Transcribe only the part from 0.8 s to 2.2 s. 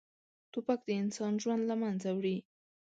د انسان ژوند له منځه